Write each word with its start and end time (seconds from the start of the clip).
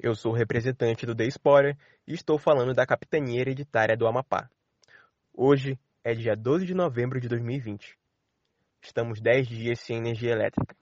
Eu 0.00 0.14
sou 0.14 0.32
representante 0.32 1.04
do 1.04 1.12
The 1.12 1.24
Spoiler 1.24 1.76
e 2.06 2.14
estou 2.14 2.38
falando 2.38 2.72
da 2.72 2.86
Capitania 2.86 3.40
Hereditária 3.40 3.96
do 3.96 4.06
Amapá. 4.06 4.48
Hoje 5.34 5.76
é 6.04 6.14
dia 6.14 6.36
12 6.36 6.66
de 6.66 6.72
novembro 6.72 7.20
de 7.20 7.26
2020. 7.26 7.98
Estamos 8.80 9.20
10 9.20 9.48
dias 9.48 9.80
sem 9.80 9.96
energia 9.96 10.30
elétrica. 10.30 10.76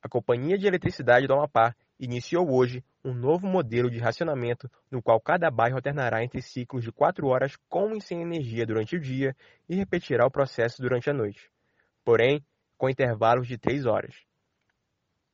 A 0.00 0.08
Companhia 0.08 0.56
de 0.56 0.68
Eletricidade 0.68 1.26
do 1.26 1.34
Amapá 1.34 1.74
iniciou 1.98 2.48
hoje 2.48 2.84
um 3.04 3.12
novo 3.12 3.44
modelo 3.48 3.90
de 3.90 3.98
racionamento 3.98 4.70
no 4.88 5.02
qual 5.02 5.20
cada 5.20 5.50
bairro 5.50 5.74
alternará 5.74 6.22
entre 6.22 6.40
ciclos 6.42 6.84
de 6.84 6.92
4 6.92 7.26
horas 7.26 7.56
com 7.68 7.96
e 7.96 8.00
sem 8.00 8.22
energia 8.22 8.64
durante 8.64 8.94
o 8.94 9.00
dia 9.00 9.34
e 9.68 9.74
repetirá 9.74 10.24
o 10.24 10.30
processo 10.30 10.80
durante 10.80 11.10
a 11.10 11.12
noite, 11.12 11.50
porém 12.04 12.40
com 12.78 12.88
intervalos 12.88 13.48
de 13.48 13.58
3 13.58 13.84
horas 13.84 14.14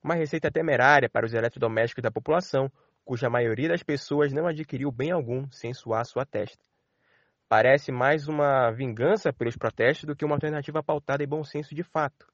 uma 0.03 0.15
receita 0.15 0.51
temerária 0.51 1.09
para 1.09 1.27
os 1.27 1.35
eletrodomésticos 1.35 2.03
da 2.03 2.11
população, 2.11 2.71
cuja 3.05 3.29
maioria 3.29 3.69
das 3.69 3.83
pessoas 3.83 4.33
não 4.33 4.47
adquiriu 4.47 4.91
bem 4.91 5.11
algum 5.11 5.51
sem 5.51 5.75
suar 5.75 6.05
sua 6.05 6.25
testa. 6.25 6.65
Parece 7.49 7.91
mais 7.91 8.29
uma 8.29 8.71
vingança 8.71 9.33
pelos 9.33 9.57
protestos 9.57 10.05
do 10.05 10.15
que 10.15 10.25
uma 10.25 10.37
alternativa 10.37 10.83
pautada 10.83 11.25
em 11.25 11.29
bom 11.29 11.43
senso 11.43 11.75
de 11.75 11.83
fato. 11.83 12.27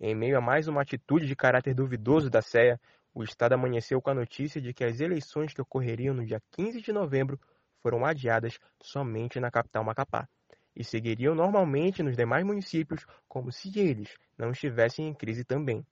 Em 0.00 0.14
meio 0.14 0.38
a 0.38 0.40
mais 0.40 0.68
uma 0.68 0.82
atitude 0.82 1.26
de 1.26 1.34
caráter 1.34 1.74
duvidoso 1.74 2.30
da 2.30 2.40
CEA, 2.40 2.80
o 3.12 3.24
Estado 3.24 3.54
amanheceu 3.54 4.00
com 4.00 4.10
a 4.10 4.14
notícia 4.14 4.60
de 4.60 4.72
que 4.72 4.84
as 4.84 5.00
eleições 5.00 5.52
que 5.52 5.60
ocorreriam 5.60 6.14
no 6.14 6.24
dia 6.24 6.40
15 6.52 6.80
de 6.80 6.92
novembro 6.92 7.38
foram 7.82 8.06
adiadas 8.06 8.58
somente 8.80 9.40
na 9.40 9.50
capital 9.50 9.82
Macapá 9.82 10.28
e 10.76 10.84
seguiriam 10.84 11.34
normalmente 11.34 12.00
nos 12.00 12.16
demais 12.16 12.44
municípios 12.44 13.04
como 13.26 13.50
se 13.50 13.76
eles 13.76 14.16
não 14.38 14.52
estivessem 14.52 15.08
em 15.08 15.14
crise 15.14 15.44
também. 15.44 15.84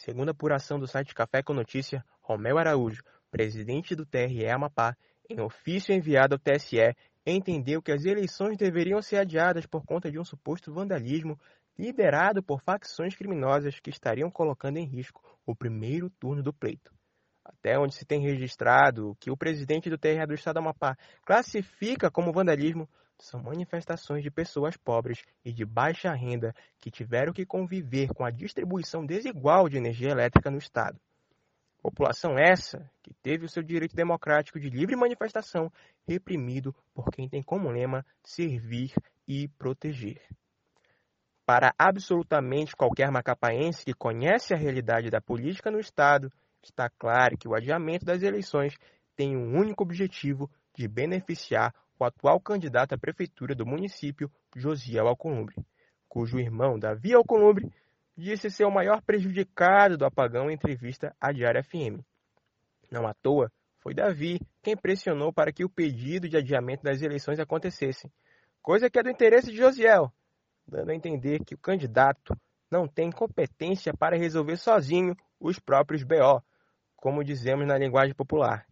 Segundo 0.00 0.30
a 0.30 0.32
apuração 0.32 0.78
do 0.78 0.86
site 0.86 1.14
Café 1.14 1.42
com 1.42 1.52
Notícia, 1.52 2.02
Romeu 2.22 2.56
Araújo, 2.56 3.02
presidente 3.30 3.94
do 3.94 4.06
TRE 4.06 4.48
Amapá, 4.48 4.96
em 5.28 5.38
ofício 5.42 5.94
enviado 5.94 6.34
ao 6.34 6.38
TSE, 6.38 6.96
entendeu 7.26 7.82
que 7.82 7.92
as 7.92 8.06
eleições 8.06 8.56
deveriam 8.56 9.02
ser 9.02 9.18
adiadas 9.18 9.66
por 9.66 9.84
conta 9.84 10.10
de 10.10 10.18
um 10.18 10.24
suposto 10.24 10.72
vandalismo 10.72 11.38
liderado 11.78 12.42
por 12.42 12.62
facções 12.62 13.14
criminosas 13.14 13.78
que 13.78 13.90
estariam 13.90 14.30
colocando 14.30 14.78
em 14.78 14.86
risco 14.86 15.22
o 15.44 15.54
primeiro 15.54 16.08
turno 16.18 16.42
do 16.42 16.50
pleito. 16.50 16.90
Até 17.44 17.78
onde 17.78 17.94
se 17.94 18.06
tem 18.06 18.22
registrado 18.22 19.14
que 19.20 19.30
o 19.30 19.36
presidente 19.36 19.90
do 19.90 19.98
TRE 19.98 20.26
do 20.26 20.32
Estado 20.32 20.54
do 20.54 20.60
Amapá 20.60 20.96
classifica 21.26 22.10
como 22.10 22.32
vandalismo 22.32 22.88
são 23.24 23.42
manifestações 23.42 24.22
de 24.22 24.30
pessoas 24.30 24.76
pobres 24.76 25.22
e 25.44 25.52
de 25.52 25.64
baixa 25.64 26.12
renda 26.12 26.54
que 26.78 26.90
tiveram 26.90 27.32
que 27.32 27.46
conviver 27.46 28.08
com 28.14 28.24
a 28.24 28.30
distribuição 28.30 29.04
desigual 29.04 29.68
de 29.68 29.76
energia 29.76 30.10
elétrica 30.10 30.50
no 30.50 30.58
Estado. 30.58 30.98
População 31.82 32.38
essa 32.38 32.90
que 33.02 33.14
teve 33.22 33.46
o 33.46 33.48
seu 33.48 33.62
direito 33.62 33.96
democrático 33.96 34.60
de 34.60 34.68
livre 34.68 34.96
manifestação 34.96 35.72
reprimido 36.06 36.74
por 36.94 37.10
quem 37.10 37.28
tem 37.28 37.42
como 37.42 37.70
lema 37.70 38.04
servir 38.22 38.92
e 39.26 39.48
proteger. 39.48 40.20
Para 41.46 41.74
absolutamente 41.78 42.76
qualquer 42.76 43.10
macapaense 43.10 43.84
que 43.84 43.94
conhece 43.94 44.52
a 44.52 44.56
realidade 44.56 45.10
da 45.10 45.20
política 45.20 45.70
no 45.70 45.80
Estado, 45.80 46.30
está 46.62 46.90
claro 46.90 47.36
que 47.38 47.48
o 47.48 47.54
adiamento 47.54 48.04
das 48.04 48.22
eleições 48.22 48.76
tem 49.16 49.36
um 49.36 49.58
único 49.58 49.82
objetivo 49.82 50.50
de 50.76 50.88
beneficiar 50.88 51.74
o 51.98 52.04
atual 52.04 52.40
candidato 52.40 52.94
à 52.94 52.98
prefeitura 52.98 53.54
do 53.54 53.66
município, 53.66 54.30
Josiel 54.56 55.06
Alcolumbre, 55.06 55.54
cujo 56.08 56.38
irmão, 56.38 56.78
Davi 56.78 57.12
Alcolumbre, 57.12 57.70
disse 58.16 58.50
ser 58.50 58.64
o 58.64 58.70
maior 58.70 59.02
prejudicado 59.02 59.96
do 59.96 60.04
apagão 60.04 60.50
em 60.50 60.54
entrevista 60.54 61.14
à 61.20 61.32
Diária 61.32 61.62
FM. 61.62 62.02
Não 62.90 63.06
à 63.06 63.14
toa, 63.14 63.52
foi 63.78 63.94
Davi 63.94 64.40
quem 64.62 64.76
pressionou 64.76 65.32
para 65.32 65.52
que 65.52 65.64
o 65.64 65.70
pedido 65.70 66.28
de 66.28 66.36
adiamento 66.36 66.82
das 66.82 67.02
eleições 67.02 67.38
acontecesse, 67.38 68.10
coisa 68.62 68.90
que 68.90 68.98
é 68.98 69.02
do 69.02 69.10
interesse 69.10 69.50
de 69.50 69.56
Josiel, 69.56 70.12
dando 70.66 70.90
a 70.90 70.94
entender 70.94 71.44
que 71.44 71.54
o 71.54 71.58
candidato 71.58 72.36
não 72.70 72.86
tem 72.86 73.10
competência 73.10 73.92
para 73.92 74.16
resolver 74.16 74.56
sozinho 74.56 75.16
os 75.38 75.58
próprios 75.58 76.02
BO, 76.02 76.42
como 76.96 77.24
dizemos 77.24 77.66
na 77.66 77.78
linguagem 77.78 78.14
popular. 78.14 78.66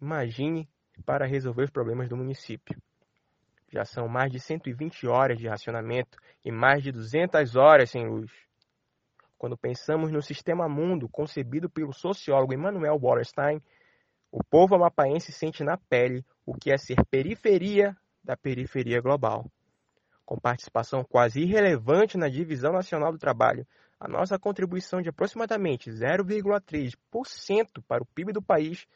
Imagine 0.00 0.68
para 1.04 1.26
resolver 1.26 1.64
os 1.64 1.70
problemas 1.70 2.08
do 2.08 2.16
município. 2.16 2.76
Já 3.72 3.84
são 3.84 4.08
mais 4.08 4.30
de 4.30 4.40
120 4.40 5.06
horas 5.06 5.38
de 5.38 5.48
racionamento 5.48 6.18
e 6.44 6.50
mais 6.50 6.82
de 6.82 6.92
200 6.92 7.56
horas 7.56 7.90
sem 7.90 8.08
luz. 8.08 8.30
Quando 9.36 9.56
pensamos 9.56 10.10
no 10.10 10.22
sistema 10.22 10.68
mundo 10.68 11.08
concebido 11.08 11.68
pelo 11.68 11.92
sociólogo 11.92 12.54
Emmanuel 12.54 12.98
Wallerstein, 13.00 13.60
o 14.30 14.42
povo 14.42 14.74
amapaense 14.74 15.32
sente 15.32 15.62
na 15.62 15.76
pele 15.76 16.24
o 16.44 16.54
que 16.54 16.72
é 16.72 16.78
ser 16.78 17.04
periferia 17.10 17.96
da 18.22 18.36
periferia 18.36 19.00
global. 19.00 19.50
Com 20.24 20.38
participação 20.38 21.04
quase 21.04 21.40
irrelevante 21.40 22.16
na 22.16 22.28
divisão 22.28 22.72
nacional 22.72 23.12
do 23.12 23.18
trabalho, 23.18 23.66
a 23.98 24.08
nossa 24.08 24.38
contribuição 24.38 25.00
de 25.00 25.08
aproximadamente 25.08 25.90
0,3% 25.90 26.96
para 27.86 28.02
o 28.02 28.06
PIB 28.06 28.32
do 28.32 28.42
país 28.42 28.86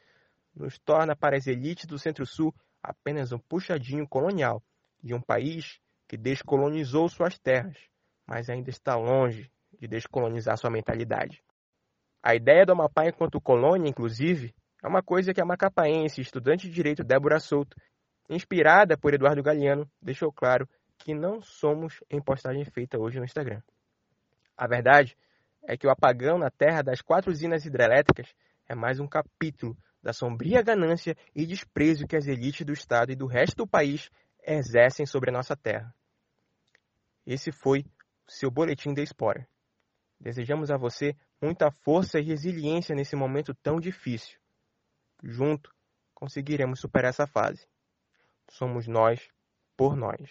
nos 0.55 0.77
torna 0.79 1.15
para 1.15 1.37
as 1.37 1.47
elites 1.47 1.85
do 1.85 1.97
Centro-Sul 1.97 2.53
apenas 2.81 3.31
um 3.31 3.39
puxadinho 3.39 4.07
colonial 4.07 4.63
de 5.01 5.13
um 5.13 5.21
país 5.21 5.79
que 6.07 6.17
descolonizou 6.17 7.07
suas 7.07 7.37
terras, 7.37 7.77
mas 8.25 8.49
ainda 8.49 8.69
está 8.69 8.95
longe 8.95 9.51
de 9.79 9.87
descolonizar 9.87 10.57
sua 10.57 10.69
mentalidade. 10.69 11.43
A 12.21 12.35
ideia 12.35 12.65
do 12.65 12.73
Amapá 12.73 13.07
enquanto 13.07 13.41
colônia, 13.41 13.89
inclusive, 13.89 14.53
é 14.83 14.87
uma 14.87 15.01
coisa 15.01 15.33
que 15.33 15.41
a 15.41 15.45
macapaense, 15.45 16.21
estudante 16.21 16.67
de 16.67 16.73
direito 16.73 17.03
Débora 17.03 17.39
Souto, 17.39 17.75
inspirada 18.29 18.97
por 18.97 19.13
Eduardo 19.13 19.41
Galeano, 19.41 19.89
deixou 20.01 20.31
claro 20.31 20.67
que 20.97 21.13
não 21.13 21.41
somos 21.41 22.03
em 22.09 22.21
postagem 22.21 22.63
feita 22.65 22.99
hoje 22.99 23.17
no 23.17 23.25
Instagram. 23.25 23.61
A 24.55 24.67
verdade 24.67 25.17
é 25.63 25.75
que 25.75 25.87
o 25.87 25.89
apagão 25.89 26.37
na 26.37 26.49
terra 26.51 26.81
das 26.81 27.01
quatro 27.01 27.31
usinas 27.31 27.65
hidrelétricas 27.65 28.33
é 28.71 28.75
mais 28.75 29.01
um 29.01 29.07
capítulo 29.07 29.77
da 30.01 30.13
sombria 30.13 30.61
ganância 30.61 31.17
e 31.35 31.45
desprezo 31.45 32.07
que 32.07 32.15
as 32.15 32.25
elites 32.25 32.65
do 32.65 32.71
Estado 32.71 33.11
e 33.11 33.15
do 33.17 33.27
resto 33.27 33.57
do 33.57 33.67
país 33.67 34.09
exercem 34.41 35.05
sobre 35.05 35.29
a 35.29 35.33
nossa 35.33 35.57
terra. 35.57 35.93
Esse 37.25 37.51
foi 37.51 37.81
o 38.25 38.31
seu 38.31 38.49
boletim 38.49 38.93
da 38.93 39.03
Espora. 39.03 39.45
Desejamos 40.17 40.71
a 40.71 40.77
você 40.77 41.13
muita 41.41 41.69
força 41.69 42.17
e 42.17 42.23
resiliência 42.23 42.95
nesse 42.95 43.13
momento 43.13 43.53
tão 43.53 43.77
difícil. 43.77 44.39
Junto, 45.21 45.69
conseguiremos 46.13 46.79
superar 46.79 47.09
essa 47.09 47.27
fase. 47.27 47.67
Somos 48.49 48.87
nós 48.87 49.29
por 49.75 49.97
nós. 49.97 50.29